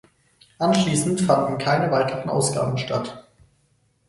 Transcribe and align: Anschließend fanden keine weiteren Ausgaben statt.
Anschließend 0.57 1.21
fanden 1.21 1.59
keine 1.59 1.91
weiteren 1.91 2.27
Ausgaben 2.27 2.75
statt. 2.79 3.23